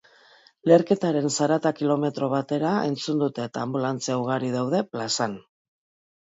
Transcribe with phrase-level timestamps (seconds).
[0.69, 5.39] Leherketaren zarata kilometro batera entzun dute eta anbulantzia ugari daude plazan.